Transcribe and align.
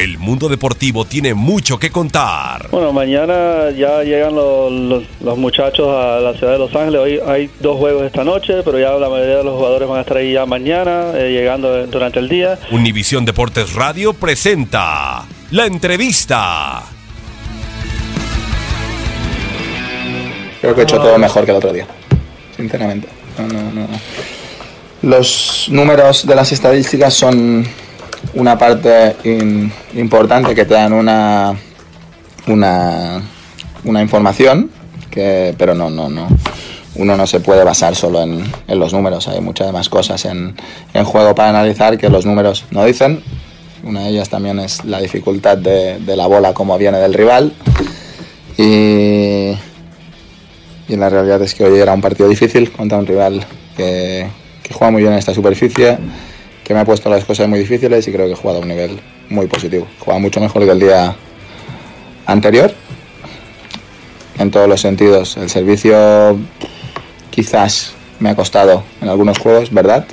El 0.00 0.16
mundo 0.16 0.48
deportivo 0.48 1.04
tiene 1.04 1.34
mucho 1.34 1.78
que 1.78 1.90
contar. 1.90 2.70
Bueno, 2.70 2.90
mañana 2.90 3.70
ya 3.76 4.02
llegan 4.02 4.34
los, 4.34 4.72
los, 4.72 5.02
los, 5.20 5.36
muchachos 5.36 5.88
a 5.88 6.20
la 6.20 6.32
ciudad 6.32 6.54
de 6.54 6.58
Los 6.58 6.74
Ángeles. 6.74 7.00
Hoy 7.02 7.20
hay 7.26 7.50
dos 7.60 7.76
juegos 7.76 8.04
esta 8.06 8.24
noche, 8.24 8.62
pero 8.64 8.78
ya 8.78 8.92
la 8.92 9.10
mayoría 9.10 9.36
de 9.36 9.44
los 9.44 9.56
jugadores 9.56 9.86
van 9.86 9.98
a 9.98 10.00
estar 10.00 10.16
ahí 10.16 10.32
ya 10.32 10.46
mañana, 10.46 11.12
eh, 11.16 11.32
llegando 11.32 11.86
durante 11.88 12.18
el 12.18 12.30
día. 12.30 12.58
Univisión 12.70 13.26
Deportes 13.26 13.74
Radio 13.74 14.14
presenta 14.14 15.26
la 15.50 15.66
entrevista. 15.66 16.82
Creo 20.62 20.74
que 20.74 20.80
he 20.80 20.84
hecho 20.84 20.96
todo 20.96 21.18
mejor 21.18 21.44
que 21.44 21.50
el 21.50 21.56
otro 21.58 21.74
día, 21.74 21.86
sinceramente. 22.56 23.06
No, 23.36 23.46
no, 23.48 23.70
no. 23.70 23.88
Los 25.02 25.68
números 25.70 26.26
de 26.26 26.34
las 26.34 26.52
estadísticas 26.52 27.12
son 27.12 27.66
una 28.34 28.58
parte 28.58 29.16
in, 29.24 29.72
importante 29.94 30.54
que 30.54 30.64
te 30.64 30.74
dan 30.74 30.92
una, 30.92 31.54
una, 32.46 33.22
una 33.84 34.02
información, 34.02 34.70
que, 35.10 35.54
pero 35.58 35.74
no, 35.74 35.90
no, 35.90 36.08
no. 36.08 36.28
Uno 36.96 37.16
no 37.16 37.26
se 37.26 37.40
puede 37.40 37.64
basar 37.64 37.94
solo 37.94 38.22
en, 38.22 38.44
en 38.66 38.78
los 38.78 38.92
números, 38.92 39.28
hay 39.28 39.40
muchas 39.40 39.72
más 39.72 39.88
cosas 39.88 40.24
en, 40.24 40.56
en, 40.92 41.04
juego 41.04 41.34
para 41.34 41.50
analizar 41.50 41.96
que 41.98 42.08
los 42.08 42.26
números 42.26 42.64
no 42.70 42.84
dicen. 42.84 43.22
Una 43.82 44.02
de 44.02 44.10
ellas 44.10 44.28
también 44.28 44.58
es 44.58 44.84
la 44.84 45.00
dificultad 45.00 45.56
de, 45.56 45.98
de 45.98 46.16
la 46.16 46.26
bola 46.26 46.52
como 46.52 46.76
viene 46.76 46.98
del 46.98 47.14
rival. 47.14 47.52
Y, 48.58 49.52
y 50.88 50.96
la 50.96 51.08
realidad 51.08 51.40
es 51.42 51.54
que 51.54 51.64
hoy 51.64 51.78
era 51.78 51.94
un 51.94 52.00
partido 52.00 52.28
difícil 52.28 52.70
contra 52.72 52.98
un 52.98 53.06
rival 53.06 53.44
que, 53.76 54.26
que 54.62 54.74
juega 54.74 54.90
muy 54.90 55.00
bien 55.00 55.12
en 55.14 55.18
esta 55.18 55.32
superficie 55.32 55.96
que 56.70 56.74
me 56.74 56.82
ha 56.82 56.84
puesto 56.84 57.10
las 57.10 57.24
cosas 57.24 57.48
muy 57.48 57.58
difíciles 57.58 58.06
y 58.06 58.12
creo 58.12 58.26
que 58.26 58.34
he 58.34 58.36
jugado 58.36 58.60
a 58.60 58.62
un 58.62 58.68
nivel 58.68 59.00
muy 59.28 59.48
positivo. 59.48 59.88
Juega 59.98 60.20
mucho 60.20 60.38
mejor 60.38 60.64
que 60.64 60.70
el 60.70 60.78
día 60.78 61.16
anterior, 62.26 62.72
en 64.38 64.52
todos 64.52 64.68
los 64.68 64.80
sentidos. 64.80 65.36
El 65.36 65.50
servicio 65.50 66.38
quizás 67.30 67.92
me 68.20 68.30
ha 68.30 68.36
costado 68.36 68.84
en 69.02 69.08
algunos 69.08 69.40
juegos, 69.40 69.74
¿verdad? 69.74 70.04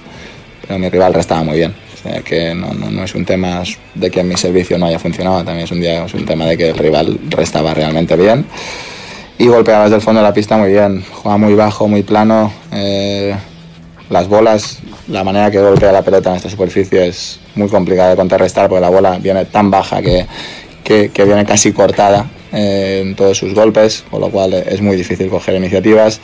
Pero 0.66 0.79
mi 0.79 0.90
rival 0.90 1.13
restaba 1.13 1.44
muy 1.44 1.57
bien. 1.57 1.75
O 1.94 2.01
sea, 2.01 2.22
que 2.23 2.56
no, 2.56 3.03
es 3.03 3.13
un 3.13 3.24
tema 3.24 3.62
de 3.94 4.09
que 4.09 4.24
mi 4.24 4.35
servicio 4.35 4.79
no 4.79 4.88
haya 4.88 4.97
funcionado, 4.97 5.44
también 5.44 5.66
es 5.66 5.72
un, 5.72 5.79
día, 5.79 6.06
es 6.06 6.13
un 6.16 6.25
tema 6.25 6.47
de 6.47 6.57
que 6.57 6.69
el 6.69 6.78
rival 6.79 7.19
restaba 7.29 7.75
realmente 7.75 8.16
bien. 8.16 8.47
Y 9.38 9.45
golpeaba 9.45 9.84
desde 9.84 9.97
el 9.97 10.01
fondo 10.01 10.22
de 10.22 10.28
la 10.28 10.34
pista 10.34 10.57
muy 10.57 10.72
bien. 10.72 11.06
Juega 11.22 11.38
muy 11.38 11.53
bajo, 11.53 11.88
muy 11.88 12.01
plano. 12.01 12.51
Eh, 12.72 13.35
las 14.09 14.28
bolas, 14.28 14.79
la 15.07 15.23
manera 15.23 15.51
que 15.51 15.59
golpea 15.59 15.91
la 15.91 16.01
pelota 16.01 16.29
en 16.29 16.38
esta 16.38 16.50
superficie 16.50 17.07
es 17.07 17.40
muy 17.56 17.68
complicada 17.68 18.12
de 18.12 18.16
contrarrestar 18.16 18.69
porque 18.69 18.81
la 18.81 18.90
bola 18.90 19.18
viene 19.19 19.45
tan 19.45 19.69
baja 19.69 20.01
que, 20.01 20.25
que, 20.84 21.09
que 21.09 21.25
viene 21.25 21.45
casi 21.45 21.73
cortada 21.73 22.25
eh, 22.53 23.03
en 23.03 23.16
todos 23.16 23.38
sus 23.38 23.53
golpes, 23.53 24.06
con 24.09 24.22
lo 24.22 24.29
cual 24.29 24.53
es 24.53 24.81
muy 24.81 24.95
difícil 24.95 25.29
coger 25.29 25.56
iniciativas. 25.56 26.22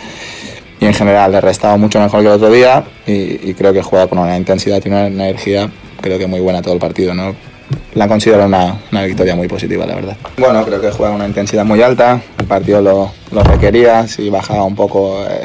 Y 0.80 0.86
en 0.86 0.94
general 0.94 1.32
le 1.32 1.38
he 1.38 1.42
restado 1.42 1.78
mucho 1.78 2.00
mejor 2.00 2.22
que 2.22 2.28
el 2.28 2.34
otro 2.34 2.52
día 2.52 2.84
y, 3.06 3.50
y 3.50 3.54
creo 3.54 3.74
que 3.74 3.82
juega 3.82 4.08
con 4.08 4.20
una 4.20 4.36
intensidad 4.36 4.82
y 4.84 4.90
una 4.90 5.08
energía 5.08 5.70
creo 6.02 6.20
que 6.20 6.28
muy 6.28 6.42
buena 6.42 6.62
todo 6.62 6.74
el 6.74 6.80
partido. 6.80 7.14
¿no? 7.14 7.34
La 7.96 8.08
considero 8.08 8.46
una, 8.46 8.78
una, 8.92 9.04
victoria 9.04 9.36
muy 9.36 9.48
positiva, 9.48 9.86
la 9.86 9.96
verdad. 9.96 10.18
Bueno, 10.38 10.64
creo 10.66 10.82
que 10.82 10.92
juega 10.92 11.14
una 11.14 11.26
intensidad 11.26 11.64
muy 11.64 11.82
alta, 11.82 12.22
el 12.38 12.46
partido 12.46 12.82
lo, 12.82 13.12
lo 13.32 13.44
requería, 13.44 14.08
si 14.08 14.30
bajaba 14.30 14.64
un 14.64 14.76
poco... 14.76 15.24
Eh, 15.30 15.42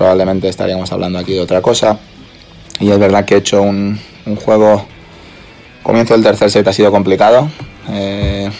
probablemente 0.00 0.48
estaríamos 0.48 0.90
hablando 0.92 1.18
aquí 1.18 1.34
de 1.34 1.42
otra 1.42 1.60
cosa. 1.60 1.98
Y 2.78 2.90
es 2.90 2.98
verdad 2.98 3.26
que 3.26 3.34
he 3.34 3.36
hecho 3.36 3.60
un, 3.60 4.00
juego, 4.42 4.86
comienzo 5.82 6.14
del 6.14 6.22
tercer 6.22 6.50
set 6.50 6.66
ha 6.66 6.72
sido 6.72 6.90
complicado. 6.90 7.50
Eh, 7.90 8.50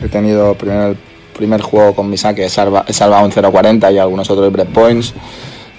he 0.00 0.08
tenido 0.08 0.54
primero 0.54 0.90
el 0.90 0.98
primer 1.36 1.60
juego 1.60 1.96
con 1.96 2.08
mi 2.08 2.16
saque, 2.16 2.44
he, 2.44 2.48
salva, 2.48 2.84
salvado 2.90 3.24
un 3.24 3.32
0.40 3.32 3.92
y 3.94 3.98
algunos 3.98 4.30
otros 4.30 4.52
break 4.52 4.68
points. 4.68 5.12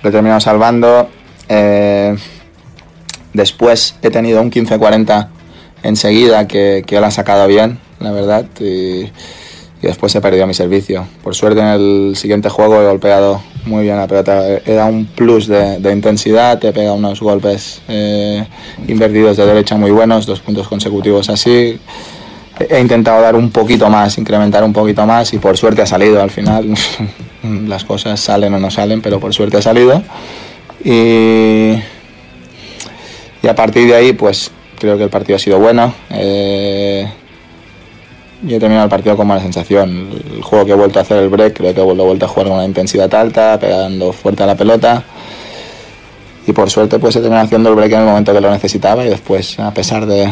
Lo 0.03 0.09
he 0.09 0.11
terminado 0.11 0.41
salvando. 0.41 1.07
Eh, 1.47 2.13
después 3.31 3.95
he 4.01 4.09
tenido 4.09 4.41
un 4.41 4.51
15.40 4.51 5.29
enseguida 5.83 6.49
que, 6.49 6.83
él 6.85 7.03
ha 7.05 7.11
sacado 7.11 7.47
bien, 7.47 7.79
la 8.01 8.11
verdad. 8.11 8.45
Y 9.81 9.87
después 9.87 10.15
he 10.15 10.21
perdido 10.21 10.47
mi 10.47 10.53
servicio. 10.53 11.05
Por 11.23 11.35
suerte 11.35 11.61
en 11.61 11.67
el 11.67 12.13
siguiente 12.15 12.49
juego 12.49 12.81
he 12.81 12.85
golpeado 12.85 13.41
muy 13.65 13.83
bien 13.83 13.97
la 13.97 14.07
pelota. 14.07 14.47
Era 14.65 14.85
un 14.85 15.05
plus 15.05 15.47
de, 15.47 15.79
de 15.79 15.91
intensidad, 15.91 16.59
te 16.59 16.71
pega 16.71 16.93
unos 16.93 17.19
golpes 17.19 17.81
eh, 17.87 18.45
invertidos 18.87 19.37
de 19.37 19.45
derecha 19.45 19.75
muy 19.75 19.91
buenos, 19.91 20.25
dos 20.25 20.39
puntos 20.39 20.67
consecutivos 20.67 21.29
así. 21.29 21.79
He 22.57 22.79
intentado 22.79 23.21
dar 23.21 23.35
un 23.35 23.51
poquito 23.51 23.89
más, 23.89 24.17
incrementar 24.17 24.63
un 24.63 24.71
poquito 24.71 25.05
más 25.05 25.33
y 25.33 25.39
por 25.39 25.57
suerte 25.57 25.81
ha 25.81 25.85
salido 25.85 26.21
al 26.21 26.31
final. 26.31 26.73
Las 27.67 27.83
cosas 27.83 28.19
salen 28.19 28.53
o 28.53 28.59
no 28.59 28.71
salen, 28.71 29.01
pero 29.01 29.19
por 29.19 29.33
suerte 29.33 29.57
ha 29.57 29.61
salido. 29.61 30.01
Y, 30.83 31.73
y 33.43 33.47
a 33.47 33.55
partir 33.55 33.87
de 33.87 33.95
ahí, 33.95 34.13
pues 34.13 34.51
creo 34.79 34.97
que 34.97 35.03
el 35.03 35.09
partido 35.09 35.35
ha 35.35 35.39
sido 35.39 35.59
bueno. 35.59 35.93
Eh, 36.11 37.07
y 38.47 38.53
he 38.53 38.59
terminado 38.59 38.85
el 38.85 38.89
partido 38.89 39.17
con 39.17 39.27
mala 39.27 39.41
sensación. 39.41 40.09
El 40.33 40.41
juego 40.43 40.65
que 40.65 40.71
he 40.71 40.75
vuelto 40.75 40.99
a 40.99 41.01
hacer 41.01 41.17
el 41.17 41.29
break, 41.29 41.57
creo 41.57 41.73
que 41.73 41.81
lo 41.81 42.03
he 42.03 42.07
vuelto 42.07 42.25
a 42.25 42.27
jugar 42.27 42.47
con 42.47 42.57
una 42.57 42.65
intensidad 42.65 43.13
alta, 43.15 43.59
pegando 43.59 44.13
fuerte 44.13 44.43
a 44.43 44.45
la 44.45 44.55
pelota. 44.55 45.03
Y 46.47 46.51
por 46.51 46.69
suerte 46.69 46.99
pues 46.99 47.15
he 47.15 47.19
terminado 47.19 47.45
haciendo 47.45 47.69
el 47.69 47.75
break 47.75 47.91
en 47.93 47.99
el 47.99 48.05
momento 48.05 48.33
que 48.33 48.41
lo 48.41 48.51
necesitaba 48.51 49.03
y 49.05 49.09
después, 49.09 49.59
a 49.59 49.73
pesar 49.73 50.05
de, 50.05 50.31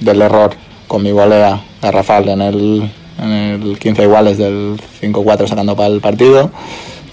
del 0.00 0.20
error 0.20 0.54
con 0.86 1.02
mi 1.02 1.12
volea 1.12 1.62
garrafal 1.80 2.28
en 2.28 2.42
el, 2.42 2.90
en 3.18 3.30
el 3.30 3.78
15 3.78 4.02
iguales 4.02 4.36
del 4.36 4.78
5-4 5.00 5.46
sacando 5.48 5.74
para 5.74 5.88
el 5.88 6.00
partido, 6.00 6.50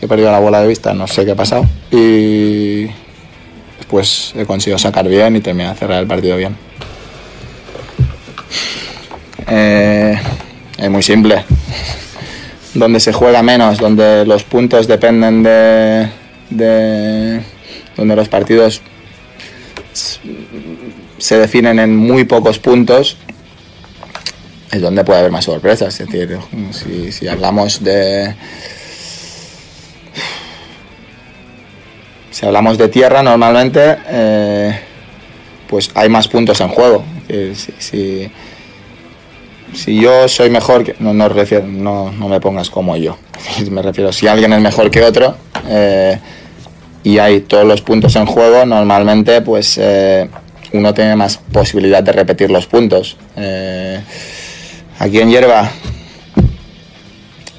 he 0.02 0.08
perdido 0.08 0.32
la 0.32 0.40
bola 0.40 0.62
de 0.62 0.68
vista, 0.68 0.94
no 0.94 1.08
sé 1.08 1.24
qué 1.24 1.32
ha 1.32 1.36
pasado. 1.36 1.66
Y 1.92 2.88
pues 3.90 4.34
he 4.36 4.46
conseguido 4.46 4.78
sacar 4.78 5.08
bien 5.08 5.36
y 5.36 5.42
terminar 5.42 5.74
de 5.74 5.80
cerrar 5.80 6.02
el 6.02 6.08
partido 6.08 6.36
bien. 6.36 6.58
Eh, 9.48 10.18
es 10.82 10.90
muy 10.90 11.04
simple. 11.04 11.46
Donde 12.74 13.00
se 13.00 13.14
juega 13.14 13.42
menos, 13.44 13.78
donde 13.78 14.26
los 14.26 14.44
puntos 14.44 14.88
dependen 14.88 15.44
de, 15.44 16.10
de 16.50 17.42
donde 17.96 18.16
los 18.16 18.28
partidos 18.28 18.82
se 21.18 21.38
definen 21.38 21.80
en 21.80 21.96
muy 21.96 22.24
pocos 22.24 22.60
puntos, 22.60 23.18
es 24.72 24.82
donde 24.82 25.04
puede 25.04 25.20
haber 25.20 25.32
más 25.32 25.46
sorpresas. 25.46 26.00
Es 26.00 26.10
decir, 26.10 26.40
si, 27.12 27.28
hablamos 27.28 27.84
de. 27.84 28.34
Si 32.32 32.46
hablamos 32.46 32.78
de 32.78 32.88
tierra, 32.88 33.22
normalmente, 33.22 33.98
eh, 34.08 34.80
pues 35.68 35.92
hay 35.94 36.10
más 36.10 36.28
puntos 36.28 36.60
en 36.62 36.70
juego. 36.70 37.04
Si, 37.28 37.74
si, 37.78 38.32
si 39.74 40.00
yo 40.00 40.28
soy 40.28 40.50
mejor, 40.50 40.84
que, 40.84 40.96
no, 41.00 41.14
no, 41.14 42.12
no, 42.12 42.28
me 42.28 42.40
pongas 42.40 42.70
como 42.70 42.98
yo. 42.98 43.18
Me 43.70 43.82
refiero, 43.82 44.12
si 44.12 44.28
alguien 44.28 44.54
es 44.54 44.62
mejor 44.62 44.92
que 44.92 45.04
otro 45.04 45.36
eh, 45.68 46.20
y 47.04 47.18
hay 47.18 47.42
todos 47.42 47.66
los 47.66 47.82
puntos 47.82 48.16
en 48.16 48.26
juego, 48.26 48.66
normalmente, 48.66 49.42
pues 49.42 49.78
eh, 49.82 50.30
uno 50.74 50.94
tiene 50.94 51.16
más 51.16 51.38
posibilidad 51.38 52.04
de 52.04 52.12
repetir 52.12 52.52
los 52.52 52.68
puntos. 52.68 53.18
Eh, 53.38 54.02
aquí 55.00 55.20
en 55.20 55.30
Hierba, 55.30 55.72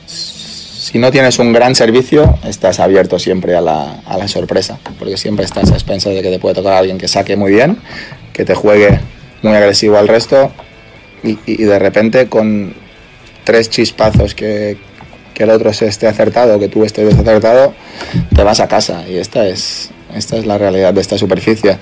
si 0.06 0.98
no 0.98 1.10
tienes 1.10 1.38
un 1.38 1.52
gran 1.52 1.74
servicio, 1.74 2.38
estás 2.44 2.78
abierto 2.78 3.18
siempre 3.18 3.56
a 3.56 3.62
la, 3.62 4.00
a 4.04 4.18
la 4.18 4.28
sorpresa, 4.28 4.78
porque 4.98 5.16
siempre 5.16 5.46
estás 5.46 5.70
a 5.70 5.74
expensas 5.74 6.14
de 6.14 6.22
que 6.22 6.30
te 6.30 6.38
puede 6.38 6.54
tocar 6.54 6.74
alguien 6.74 6.98
que 6.98 7.08
saque 7.08 7.36
muy 7.36 7.52
bien, 7.52 7.78
que 8.34 8.44
te 8.44 8.54
juegue 8.54 9.00
muy 9.42 9.54
agresivo 9.54 9.96
al 9.96 10.08
resto 10.08 10.52
y, 11.22 11.64
de 11.64 11.78
repente 11.78 12.28
con 12.28 12.74
tres 13.44 13.70
chispazos 13.70 14.34
que, 14.34 14.76
que 15.34 15.44
el 15.44 15.50
otro 15.50 15.72
se 15.72 15.86
esté 15.86 16.06
acertado, 16.06 16.58
que 16.58 16.68
tú 16.68 16.84
estés 16.84 17.06
desacertado, 17.06 17.74
te 18.34 18.42
vas 18.42 18.60
a 18.60 18.68
casa 18.68 19.04
y 19.08 19.16
esta 19.16 19.46
es, 19.46 19.90
esta 20.14 20.36
es 20.36 20.46
la 20.46 20.58
realidad 20.58 20.94
de 20.94 21.00
esta 21.00 21.18
superficie. 21.18 21.78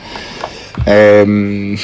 Eh, 0.87 1.77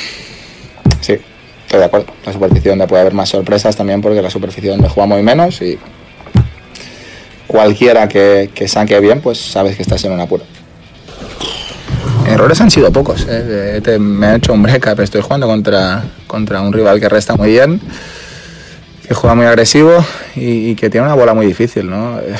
sí, 1.00 1.16
estoy 1.64 1.78
de 1.78 1.84
acuerdo. 1.84 2.06
La 2.24 2.32
superficie 2.32 2.70
donde 2.70 2.86
puede 2.86 3.02
haber 3.02 3.14
más 3.14 3.28
sorpresas 3.28 3.76
también 3.76 4.00
porque 4.00 4.22
la 4.22 4.30
superficie 4.30 4.70
donde 4.70 4.88
jugamos 4.88 5.22
menos 5.22 5.60
y 5.62 5.78
cualquiera 7.46 8.08
que, 8.08 8.50
que 8.54 8.68
saque 8.68 8.98
bien, 9.00 9.20
pues 9.20 9.38
sabes 9.38 9.76
que 9.76 9.82
estás 9.82 10.04
en 10.04 10.12
un 10.12 10.20
apuro. 10.20 10.44
Errores 12.26 12.60
han 12.60 12.70
sido 12.70 12.92
pocos. 12.92 13.26
¿eh? 13.28 13.80
Te, 13.82 13.98
me 13.98 14.32
he 14.32 14.36
hecho 14.36 14.52
un 14.52 14.62
break 14.62 14.82
pero 14.82 15.02
estoy 15.02 15.22
jugando 15.22 15.46
contra, 15.46 16.04
contra 16.26 16.60
un 16.60 16.72
rival 16.72 17.00
que 17.00 17.08
resta 17.08 17.36
muy 17.36 17.50
bien, 17.50 17.80
que 19.06 19.14
juega 19.14 19.34
muy 19.34 19.46
agresivo 19.46 20.04
y, 20.34 20.74
que 20.74 20.90
tiene 20.90 21.06
una 21.06 21.14
bola 21.14 21.34
muy 21.34 21.46
difícil. 21.46 21.88
¿no? 21.88 22.18
Eh, 22.18 22.36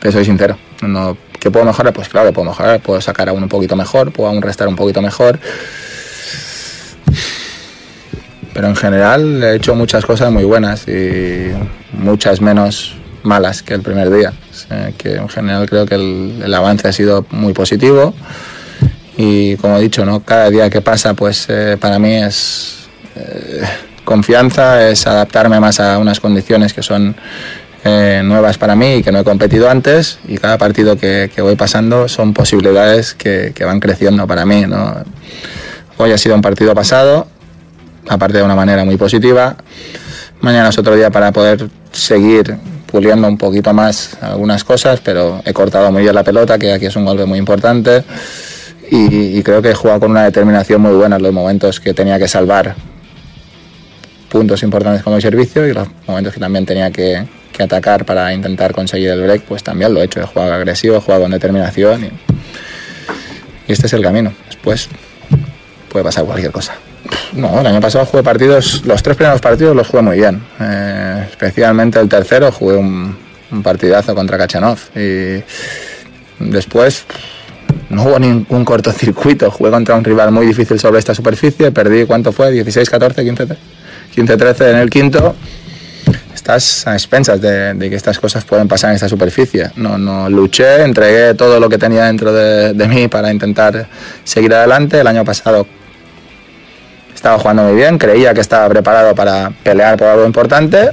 te 0.00 0.12
soy 0.12 0.24
sincero. 0.24 0.56
No, 0.82 1.16
¿Que 1.38 1.50
puedo 1.50 1.64
mejorar? 1.64 1.92
Pues 1.92 2.08
claro 2.08 2.32
puedo 2.32 2.48
mejorar. 2.48 2.80
Puedo 2.80 3.00
sacar 3.00 3.28
a 3.28 3.32
uno 3.32 3.44
un 3.44 3.48
poquito 3.48 3.76
mejor, 3.76 4.12
puedo 4.12 4.30
aún 4.30 4.42
restar 4.42 4.68
un 4.68 4.76
poquito 4.76 5.00
mejor. 5.02 5.38
Pero 8.52 8.68
en 8.68 8.76
general 8.76 9.42
he 9.42 9.56
hecho 9.56 9.74
muchas 9.74 10.04
cosas 10.04 10.32
muy 10.32 10.44
buenas 10.44 10.88
y 10.88 11.52
muchas 11.92 12.40
menos 12.40 12.96
malas 13.26 13.62
que 13.62 13.74
el 13.74 13.82
primer 13.82 14.10
día. 14.10 14.32
O 14.50 14.54
sea, 14.54 14.92
que 14.96 15.16
en 15.16 15.28
general 15.28 15.68
creo 15.68 15.84
que 15.84 15.96
el, 15.96 16.42
el, 16.44 16.54
avance 16.54 16.88
ha 16.88 16.92
sido 16.92 17.26
muy 17.30 17.52
positivo 17.52 18.14
y 19.16 19.56
como 19.56 19.78
he 19.78 19.80
dicho, 19.80 20.04
¿no? 20.04 20.20
cada 20.20 20.50
día 20.50 20.68
que 20.68 20.80
pasa 20.80 21.14
pues 21.14 21.46
eh, 21.48 21.76
para 21.80 21.98
mí 21.98 22.14
es 22.14 22.88
eh, 23.16 23.62
confianza, 24.04 24.88
es 24.88 25.06
adaptarme 25.06 25.58
más 25.58 25.80
a 25.80 25.98
unas 25.98 26.20
condiciones 26.20 26.74
que 26.74 26.82
son 26.82 27.16
eh, 27.84 28.20
nuevas 28.24 28.58
para 28.58 28.76
mí 28.76 28.96
y 28.96 29.02
que 29.02 29.12
no 29.12 29.20
he 29.20 29.24
competido 29.24 29.70
antes 29.70 30.18
y 30.28 30.36
cada 30.36 30.58
partido 30.58 30.96
que, 30.98 31.30
que 31.34 31.40
voy 31.40 31.56
pasando 31.56 32.08
son 32.08 32.34
posibilidades 32.34 33.14
que, 33.14 33.52
que, 33.54 33.64
van 33.64 33.80
creciendo 33.80 34.26
para 34.26 34.44
mí. 34.44 34.66
¿no? 34.66 34.96
Hoy 35.96 36.12
ha 36.12 36.18
sido 36.18 36.34
un 36.34 36.42
partido 36.42 36.74
pasado, 36.74 37.26
aparte 38.08 38.38
de 38.38 38.42
una 38.42 38.54
manera 38.54 38.84
muy 38.84 38.96
positiva. 38.96 39.56
Mañana 40.40 40.68
es 40.68 40.78
otro 40.78 40.94
día 40.94 41.10
para 41.10 41.32
poder 41.32 41.70
seguir 41.92 42.58
puliendo 42.86 43.28
un 43.28 43.36
poquito 43.36 43.72
más 43.72 44.16
algunas 44.20 44.64
cosas, 44.64 45.00
pero 45.00 45.42
he 45.44 45.52
cortado 45.52 45.90
muy 45.90 46.02
bien 46.02 46.14
la 46.14 46.24
pelota, 46.24 46.58
que 46.58 46.72
aquí 46.72 46.86
es 46.86 46.96
un 46.96 47.04
golpe 47.04 47.24
muy 47.26 47.38
importante. 47.38 48.04
Y, 48.88 49.42
creo 49.42 49.60
que 49.60 49.70
he 49.70 49.74
jugado 49.74 50.00
con 50.00 50.12
una 50.12 50.24
determinación 50.24 50.80
muy 50.80 50.92
buena 50.92 51.16
en 51.16 51.22
los 51.22 51.32
momentos 51.32 51.80
que 51.80 51.92
tenía 51.92 52.18
que 52.20 52.28
salvar 52.28 52.76
puntos 54.28 54.62
importantes 54.62 55.02
con 55.02 55.14
mi 55.14 55.20
servicio 55.20 55.66
y 55.66 55.72
los 55.72 55.88
momentos 56.06 56.34
que 56.34 56.40
también 56.40 56.64
tenía 56.64 56.90
que, 56.90 57.24
atacar 57.58 58.04
para 58.04 58.34
intentar 58.34 58.74
conseguir 58.74 59.08
el 59.08 59.22
break, 59.22 59.42
pues 59.42 59.62
también 59.64 59.92
lo 59.92 60.00
he 60.00 60.04
hecho. 60.04 60.20
He 60.20 60.26
jugado 60.26 60.52
agresivo, 60.52 60.96
he 60.96 61.00
jugado 61.00 61.22
con 61.22 61.30
determinación 61.32 62.04
y, 62.04 62.10
y 63.66 63.72
este 63.72 63.86
es 63.86 63.92
el 63.94 64.02
camino. 64.02 64.32
Después 64.46 64.88
puede 65.88 66.04
pasar 66.04 66.24
cualquier 66.24 66.52
cosa. 66.52 66.74
No, 67.32 67.60
el 67.60 67.66
año 67.66 67.80
pasado 67.80 68.04
jugué 68.06 68.22
partidos, 68.22 68.82
los 68.84 69.02
tres 69.02 69.16
primeros 69.16 69.40
partidos 69.40 69.74
los 69.74 69.86
jugué 69.86 70.02
muy 70.02 70.16
bien. 70.16 70.42
Eh, 70.60 71.05
especialmente 71.28 71.98
el 72.00 72.08
tercero 72.08 72.52
jugué 72.52 72.76
un, 72.76 73.16
partidazo 73.62 74.14
contra 74.14 74.36
Kachanov. 74.36 74.78
Y 74.94 75.42
después 76.38 77.04
no 77.88 78.04
hubo 78.04 78.18
ningún 78.18 78.64
cortocircuito. 78.64 79.50
Jugué 79.50 79.70
contra 79.70 79.94
un 79.94 80.04
rival 80.04 80.32
muy 80.32 80.46
difícil 80.46 80.78
sobre 80.78 80.98
esta 80.98 81.14
superficie. 81.14 81.70
Perdí, 81.70 82.04
¿cuánto 82.04 82.32
fue? 82.32 82.52
16-14, 82.52 83.56
15-13 84.14 84.70
en 84.70 84.76
el 84.76 84.90
quinto. 84.90 85.34
Estás 86.34 86.86
a 86.86 86.92
expensas 86.92 87.40
de, 87.40 87.74
de, 87.74 87.90
que 87.90 87.96
estas 87.96 88.18
cosas 88.18 88.44
pueden 88.44 88.68
pasar 88.68 88.90
en 88.90 88.96
esta 88.96 89.08
superficie. 89.08 89.70
No, 89.76 89.98
no 89.98 90.28
luché, 90.28 90.82
entregué 90.82 91.34
todo 91.34 91.58
lo 91.58 91.68
que 91.68 91.78
tenía 91.78 92.04
dentro 92.04 92.32
de, 92.32 92.72
de 92.72 92.88
mí 92.88 93.08
para 93.08 93.32
intentar 93.32 93.88
seguir 94.22 94.54
adelante. 94.54 95.00
El 95.00 95.06
año 95.06 95.24
pasado 95.24 95.66
estaba 97.26 97.38
jugando 97.38 97.64
muy 97.64 97.74
bien, 97.74 97.98
creía 97.98 98.32
que 98.34 98.40
estaba 98.40 98.68
preparado 98.68 99.14
para 99.14 99.50
pelear 99.64 99.96
por 99.96 100.06
algo 100.06 100.24
importante. 100.24 100.90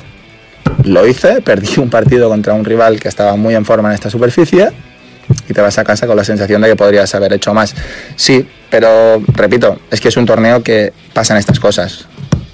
Lo 0.83 1.07
hice, 1.07 1.41
perdí 1.41 1.79
un 1.79 1.89
partido 1.89 2.29
contra 2.29 2.53
un 2.53 2.65
rival 2.65 2.99
que 2.99 3.07
estaba 3.07 3.35
muy 3.35 3.55
en 3.55 3.65
forma 3.65 3.89
en 3.89 3.95
esta 3.95 4.09
superficie 4.09 4.69
y 5.47 5.53
te 5.53 5.61
vas 5.61 5.77
a 5.77 5.83
casa 5.83 6.07
con 6.07 6.17
la 6.17 6.23
sensación 6.23 6.61
de 6.61 6.69
que 6.69 6.75
podrías 6.75 7.13
haber 7.15 7.33
hecho 7.33 7.53
más. 7.53 7.73
Sí, 8.15 8.47
pero 8.69 9.21
repito, 9.33 9.79
es 9.89 10.01
que 10.01 10.09
es 10.09 10.17
un 10.17 10.25
torneo 10.25 10.61
que 10.63 10.93
pasan 11.13 11.37
estas 11.37 11.59
cosas. 11.59 12.05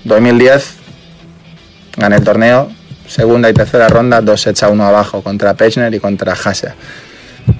2010 0.03 0.75
gané 1.97 2.17
el 2.17 2.23
torneo, 2.23 2.69
segunda 3.07 3.49
y 3.49 3.53
tercera 3.53 3.87
ronda, 3.87 4.21
dos 4.21 4.41
sets 4.41 4.63
a 4.63 4.69
uno 4.69 4.85
abajo 4.85 5.21
contra 5.21 5.53
Pechner 5.53 5.93
y 5.93 5.99
contra 5.99 6.33
Hase. 6.33 6.73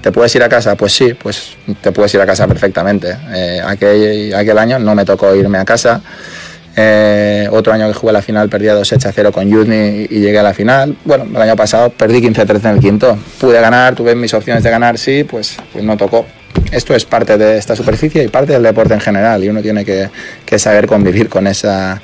¿Te 0.00 0.12
puedes 0.12 0.34
ir 0.34 0.42
a 0.42 0.48
casa? 0.48 0.76
Pues 0.76 0.92
sí, 0.92 1.14
pues 1.14 1.56
te 1.80 1.92
puedes 1.92 2.14
ir 2.14 2.20
a 2.20 2.26
casa 2.26 2.46
perfectamente. 2.46 3.16
Eh, 3.34 3.60
aquel, 3.64 4.34
aquel, 4.34 4.58
año 4.58 4.78
no 4.78 4.94
me 4.94 5.04
tocó 5.04 5.34
irme 5.34 5.58
a 5.58 5.64
casa. 5.64 6.00
Eh, 6.76 7.48
otro 7.50 7.72
año 7.72 7.88
que 7.88 7.94
jugué 7.94 8.12
la 8.12 8.22
final 8.22 8.48
perdí 8.48 8.68
a 8.68 8.74
2 8.74 8.86
sets 8.86 9.06
a 9.06 9.12
0 9.12 9.32
con 9.32 9.48
Yudny 9.48 10.06
y, 10.08 10.20
llegué 10.20 10.38
a 10.38 10.42
la 10.42 10.54
final. 10.54 10.96
Bueno, 11.04 11.24
el 11.24 11.36
año 11.36 11.56
pasado 11.56 11.90
perdí 11.90 12.20
15-13 12.20 12.64
en 12.64 12.70
el 12.76 12.80
quinto. 12.80 13.18
Pude 13.40 13.60
ganar, 13.60 13.94
tuve 13.94 14.14
mis 14.14 14.32
opciones 14.34 14.62
de 14.62 14.70
ganar, 14.70 14.98
sí, 14.98 15.24
pues, 15.24 15.56
pues 15.72 15.84
no 15.84 15.96
tocó. 15.96 16.26
Esto 16.72 16.94
es 16.94 17.04
parte 17.04 17.36
de 17.36 17.58
esta 17.58 17.74
superficie 17.74 18.22
y 18.22 18.28
parte 18.28 18.52
del 18.52 18.62
deporte 18.62 18.94
en 18.94 19.00
general 19.00 19.42
y 19.42 19.48
uno 19.48 19.62
tiene 19.62 19.84
que, 19.84 20.08
que 20.44 20.58
saber 20.58 20.86
convivir 20.86 21.28
con 21.28 21.46
esa, 21.46 22.00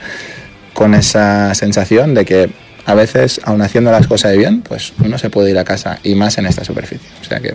con 0.73 0.95
esa 0.95 1.55
sensación 1.55 2.15
de 2.15 2.25
que 2.25 2.51
a 2.85 2.95
veces, 2.95 3.41
aun 3.45 3.63
haciendo 3.63 3.91
las 3.91 4.07
cosas 4.07 4.37
bien, 4.37 4.63
pues 4.63 4.93
uno 5.05 5.19
se 5.19 5.29
puede 5.29 5.51
ir 5.51 5.59
a 5.59 5.65
casa 5.65 5.99
y 6.05 6.15
más 6.15 6.39
en 6.39 6.47
esta 6.47 6.65
superficie. 6.65 7.09
O 7.21 7.25
sea 7.25 7.41
que 7.41 7.55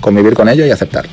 convivir 0.00 0.34
con 0.34 0.48
ello 0.48 0.64
y 0.64 0.70
aceptarlo. 0.70 1.12